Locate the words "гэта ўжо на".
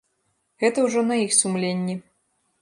0.63-1.19